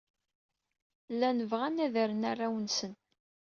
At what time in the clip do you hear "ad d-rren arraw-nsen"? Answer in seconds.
1.85-2.93